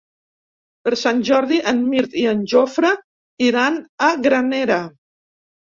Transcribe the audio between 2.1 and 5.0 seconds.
i en Jofre iran a Granera.